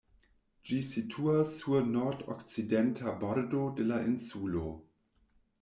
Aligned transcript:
Ĝi 0.69 0.79
situas 0.91 1.51
sur 1.57 1.85
nordokcidenta 1.97 3.15
bordo 3.25 3.63
de 3.81 3.89
la 3.93 4.03
insulo. 4.11 4.65